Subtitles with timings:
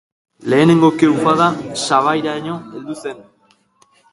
[0.51, 1.49] Lehenengo ke ufada
[1.83, 3.25] sabairaino heldu zen.